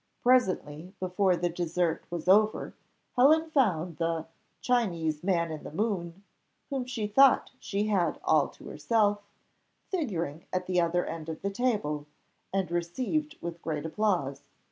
[0.23, 2.73] Presently, before the dessert was over,
[3.15, 4.25] Helen found the
[4.59, 6.23] "Chinese Man in the Moon,"
[6.71, 9.21] whom she thought she had all to herself,
[9.89, 12.07] figuring at the other end of the table,
[12.51, 14.41] and received with great applause.